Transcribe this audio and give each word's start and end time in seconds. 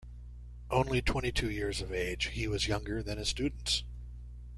Only 0.71 0.99
twenty-two 1.03 1.51
years 1.51 1.79
of 1.79 1.91
age, 1.93 2.29
he 2.33 2.47
was 2.47 2.67
younger 2.67 3.03
than 3.03 3.19
his 3.19 3.29
students. 3.29 3.83